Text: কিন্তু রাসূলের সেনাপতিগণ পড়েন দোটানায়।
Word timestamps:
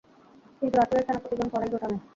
কিন্তু 0.59 0.75
রাসূলের 0.77 1.05
সেনাপতিগণ 1.07 1.47
পড়েন 1.51 1.69
দোটানায়। 1.73 2.01